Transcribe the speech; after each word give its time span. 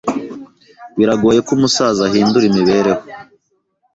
Biragoye 0.97 1.39
ko 1.45 1.51
umusaza 1.57 2.01
ahindura 2.07 2.45
imibereho. 2.47 3.01